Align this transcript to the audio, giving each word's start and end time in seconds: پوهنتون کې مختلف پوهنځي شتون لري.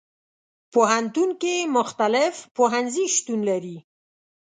پوهنتون 0.73 1.29
کې 1.41 1.55
مختلف 1.77 2.35
پوهنځي 2.55 3.05
شتون 3.15 3.39
لري. 3.49 3.77